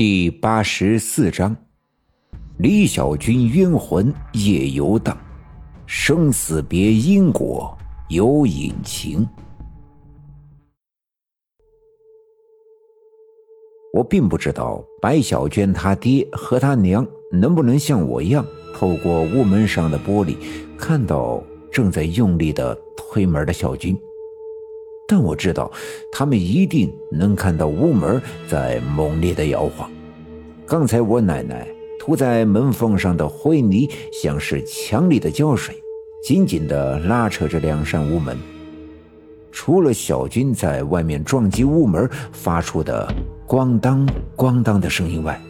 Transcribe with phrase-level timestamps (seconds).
[0.00, 1.54] 第八十四章，
[2.56, 5.14] 李小军冤魂夜游荡，
[5.84, 7.76] 生死别因果
[8.08, 9.28] 有隐情。
[13.92, 18.42] 我并不知道白小娟她爹和她娘能不能像我一样，
[18.74, 20.34] 透过屋门上的玻璃
[20.78, 23.94] 看到正在用力的推门的小军。
[25.10, 25.68] 但我知道，
[26.12, 29.90] 他们一定能看到屋门在猛烈的摇晃。
[30.64, 31.66] 刚才我奶奶
[31.98, 35.74] 涂在门缝上的灰泥，像是强力的胶水，
[36.22, 38.38] 紧紧地拉扯着两扇屋门。
[39.50, 43.12] 除了小军在外面撞击屋门发出的
[43.48, 45.40] “咣当咣当”的声音外，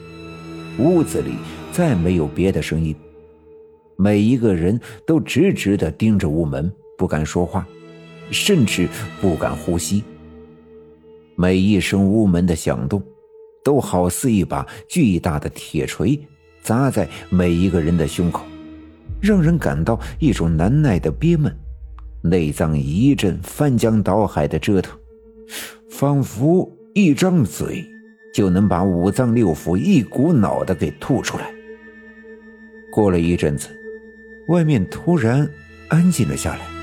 [0.79, 1.33] 屋子里
[1.71, 2.97] 再没有别的声音。
[3.97, 7.69] 每一个人都直直地盯着屋门，不敢说话。
[8.31, 8.89] 甚至
[9.21, 10.03] 不敢呼吸。
[11.37, 13.03] 每一声屋门的响动，
[13.65, 16.19] 都好似一把巨大的铁锤
[16.63, 18.45] 砸在每一个人的胸口，
[19.21, 21.55] 让人感到一种难耐的憋闷，
[22.23, 24.99] 内脏一阵翻江倒海的折腾，
[25.89, 27.85] 仿佛一张嘴
[28.35, 31.51] 就能把五脏六腑一股脑的给吐出来。
[32.93, 33.69] 过了一阵子，
[34.49, 35.49] 外面突然
[35.89, 36.80] 安静了下来。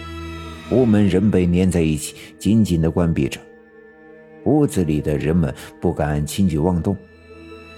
[0.71, 3.39] 屋门仍被粘在一起，紧紧地关闭着。
[4.43, 6.95] 屋子里的人们不敢轻举妄动。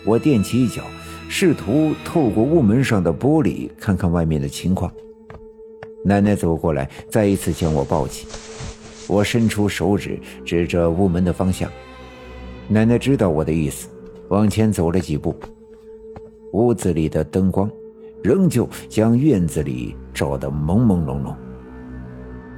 [0.05, 0.83] 我踮起脚，
[1.27, 4.91] 试图透过屋门上的玻璃看看外面的情况。
[6.03, 8.27] 奶奶走过来，再一次将我抱起。
[9.07, 11.69] 我伸出手指指着屋门的方向。
[12.67, 13.89] 奶奶知道我的意思，
[14.29, 15.35] 往前走了几步。
[16.53, 17.69] 屋子里的灯光
[18.23, 21.35] 仍旧将院子里照得朦朦胧胧。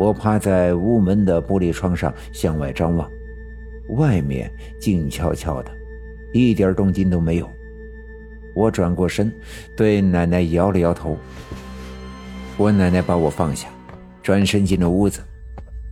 [0.01, 3.07] 我趴在屋门的玻璃窗上向外张望，
[3.89, 5.71] 外面静悄悄的，
[6.33, 7.47] 一点动静都没有。
[8.55, 9.31] 我转过身，
[9.75, 11.15] 对奶奶摇了摇头。
[12.57, 13.67] 我奶奶把我放下，
[14.23, 15.21] 转身进了屋子。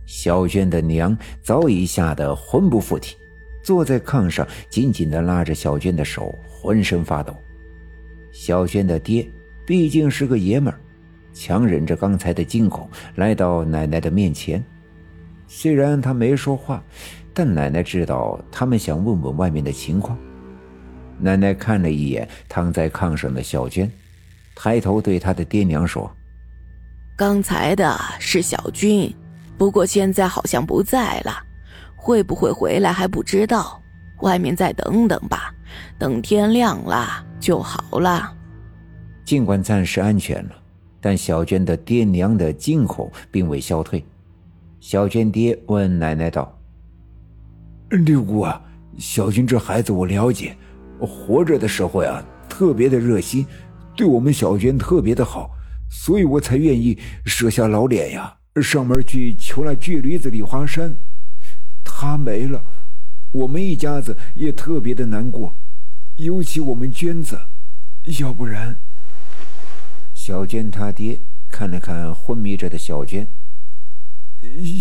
[0.06, 3.16] 小娟的娘早已吓得魂不附体，
[3.62, 7.32] 坐在炕上，紧紧地拉着小娟的手，浑身发抖。
[8.32, 9.24] 小娟的爹
[9.64, 10.80] 毕竟是个爷们儿。
[11.32, 14.62] 强忍着刚才的惊恐，来到奶奶的面前。
[15.46, 16.82] 虽然他没说话，
[17.34, 20.16] 但奶奶知道他们想问问外面的情况。
[21.18, 23.90] 奶奶看了一眼躺在炕上的小娟，
[24.54, 26.10] 抬头对她的爹娘说
[27.16, 29.12] ：“刚才的是小军，
[29.58, 31.42] 不过现在好像不在了，
[31.96, 33.82] 会不会回来还不知道。
[34.20, 35.52] 外面再等等吧，
[35.98, 38.32] 等天亮了就好了。
[39.24, 40.56] 尽管暂时安全了。”
[41.00, 44.04] 但小娟的爹娘的惊恐并未消退。
[44.80, 46.58] 小娟爹问奶奶道
[48.04, 48.62] ：“六姑啊，
[48.98, 50.56] 小军这孩子我了解，
[50.98, 53.46] 活着的时候呀，特别的热心，
[53.96, 55.50] 对我们小娟特别的好，
[55.90, 60.94] 所以我才愿意舍下老脸呀，上门去求那巨驴子李华山。
[61.84, 62.62] 他没了，
[63.32, 65.54] 我们一家子也特别的难过，
[66.16, 67.38] 尤其我们娟子，
[68.20, 68.78] 要不然……”
[70.30, 73.26] 小娟他爹看了看昏迷着的小娟，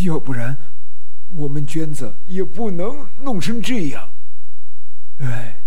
[0.05, 0.55] 要不然
[1.29, 4.11] 我们娟子也不能弄成这样。
[5.17, 5.63] 哎，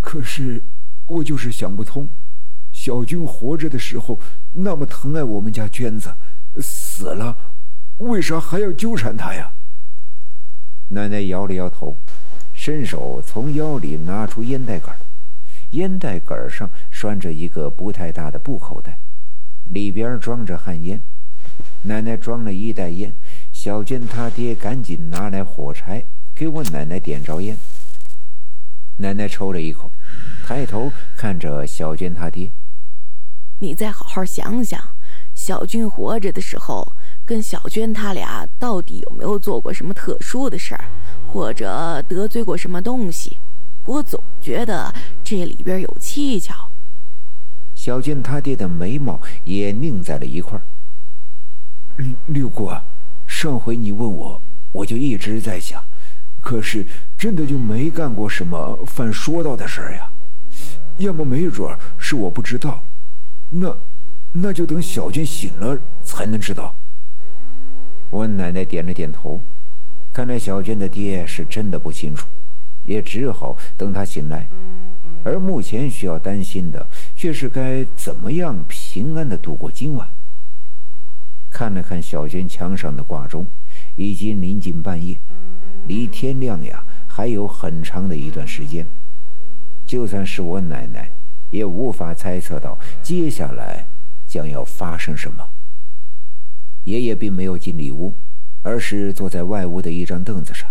[0.00, 0.64] 可是
[1.06, 2.08] 我就是想不通，
[2.72, 4.18] 小军活着的时候
[4.52, 6.12] 那么疼爱我们家娟子，
[6.60, 7.52] 死了
[7.98, 9.54] 为啥还要纠缠他呀？
[10.88, 11.96] 奶奶摇了摇头，
[12.52, 14.96] 伸手从腰里拿出烟袋杆。
[15.70, 19.00] 烟袋杆上拴着一个不太大的布口袋，
[19.74, 21.02] 里边装着旱烟。
[21.82, 23.12] 奶奶装了一袋烟，
[23.52, 27.56] 小娟他爹赶紧拿来火柴给我奶奶点着烟。
[28.98, 29.90] 奶奶抽了一口，
[30.46, 32.50] 抬头看着小娟他爹
[33.60, 34.80] ：“你再好好想想，
[35.34, 36.94] 小军活着的时候，
[37.26, 40.84] 跟小娟他俩到底有没有做过什么特殊的事儿，
[41.26, 43.36] 或者得罪过什么东西？”
[43.86, 46.70] 我总觉得这里边有蹊跷。
[47.84, 50.58] 小娟他爹的眉毛也拧在了一块
[52.28, 52.72] 六姑，
[53.26, 54.40] 上回你问我，
[54.72, 55.84] 我就一直在想，
[56.40, 56.86] 可是
[57.18, 60.10] 真的就没干过什么犯说道的事儿呀。
[60.96, 62.82] 要么没准是我不知道，
[63.50, 63.76] 那
[64.32, 66.74] 那就等小娟醒了才能知道。
[68.08, 69.42] 我奶奶点了点头，
[70.10, 72.26] 看来小娟的爹是真的不清楚。
[72.86, 74.46] 也只好等他醒来，
[75.22, 76.86] 而目前需要担心的
[77.24, 80.06] 却是该怎么样平安的度过今晚。
[81.50, 83.46] 看了看小娟墙上的挂钟，
[83.96, 85.18] 已经临近半夜，
[85.86, 88.86] 离天亮呀还有很长的一段时间。
[89.86, 91.10] 就算是我奶奶，
[91.50, 93.86] 也无法猜测到接下来
[94.26, 95.48] 将要发生什么。
[96.84, 98.14] 爷爷并没有进里屋，
[98.60, 100.68] 而是坐在外屋的一张凳子上，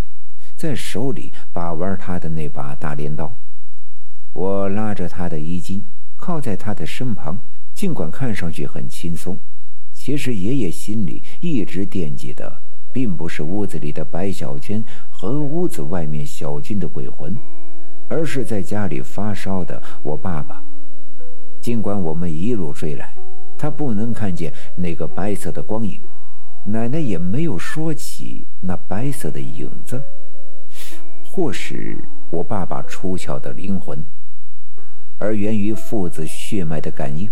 [0.56, 3.40] 在手里把玩他的那把大镰刀。
[4.34, 5.84] 我拉着他的衣襟，
[6.24, 7.38] 靠在他的身旁，
[7.74, 9.38] 尽管看上去很轻松，
[9.92, 12.62] 其实爷爷心里一直惦记的，
[12.94, 14.82] 并不是屋子里的白小娟
[15.12, 17.36] 和屋子外面小军的鬼魂，
[18.10, 20.64] 而是在家里发烧的我爸爸。
[21.60, 23.14] 尽管我们一路追来。
[23.58, 26.02] 他不能看见那个白色的光影，
[26.66, 30.02] 奶奶也没有说起那白色的影子，
[31.26, 31.98] 或是
[32.32, 34.02] 我爸爸出窍的灵魂，
[35.24, 37.30] 而源于父子血脉的感应，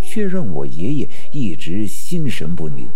[0.00, 2.90] 却让我爷爷一直心神不宁。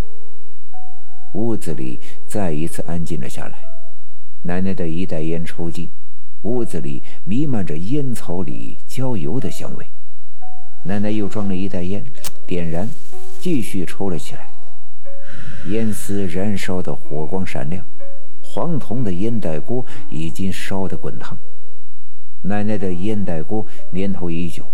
[1.35, 3.57] 屋子里再一次安静了下来，
[4.43, 5.89] 奶奶的一袋烟抽尽，
[6.43, 9.87] 屋子里弥漫着烟草里焦油的香味。
[10.85, 12.05] 奶奶又装了一袋烟，
[12.45, 12.89] 点燃，
[13.39, 14.51] 继续抽了起来。
[15.69, 17.87] 烟丝燃烧的火光闪亮，
[18.43, 21.39] 黄铜的烟袋锅已经烧得滚烫。
[22.45, 24.67] 奶奶的烟袋锅年头已久，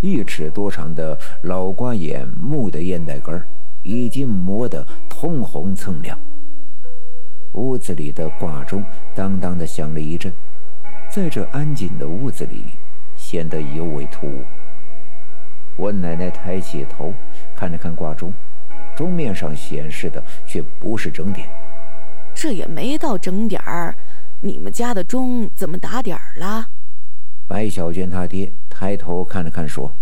[0.00, 3.42] 一尺多长的老瓜眼木的烟袋根
[3.82, 6.18] 已经磨得通红锃亮。
[7.54, 8.84] 屋子里的挂钟
[9.14, 10.30] 当当的响了一阵，
[11.10, 12.64] 在这安静的屋子里
[13.14, 14.44] 显得尤为突兀。
[15.78, 17.14] 我奶奶抬起头，
[17.54, 18.30] 看了看挂钟，
[18.94, 21.48] 钟面上显示的却不是整点。
[22.34, 23.94] 这也没到整点儿，
[24.46, 26.68] 你们家的钟怎么打点儿了？
[27.48, 29.92] 白小娟她爹抬头看了看，说：“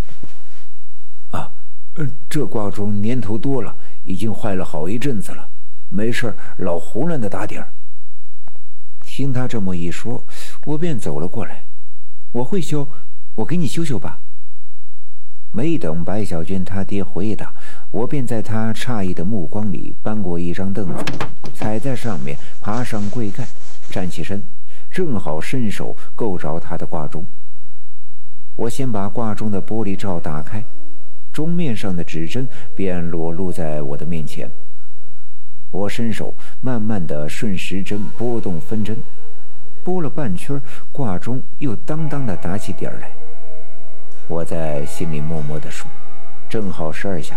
[1.32, 1.50] 啊，
[1.94, 5.48] 嗯这挂钟年头多了，已经坏了好一阵子了，
[5.88, 7.72] 没事老胡乱的打点儿。”
[9.00, 10.26] 听他这么一说，
[10.66, 11.64] 我便走了过来。
[12.32, 12.86] 我会修，
[13.36, 14.20] 我给你修修吧。
[15.52, 17.54] 没等白小娟她爹回答，
[17.92, 21.04] 我便在他诧异的目光里搬过一张凳子，
[21.54, 23.46] 踩在上面，爬上柜盖，
[23.90, 24.42] 站起身，
[24.90, 27.24] 正好伸手够着他的挂钟。
[28.56, 30.62] 我先把挂钟的玻璃罩打开，
[31.32, 34.50] 钟面上的指针便裸露在我的面前。
[35.70, 38.96] 我伸手慢慢的顺时针拨动分针，
[39.82, 40.60] 拨了半圈，
[40.92, 43.10] 挂钟又当当的打起点来。
[44.28, 45.86] 我在心里默默地数，
[46.48, 47.36] 正好十二下。